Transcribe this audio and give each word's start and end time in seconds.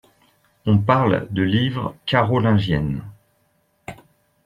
On 0.65 0.79
parle 0.79 1.27
de 1.31 1.43
livre 1.43 1.95
carolingienne. 2.07 3.03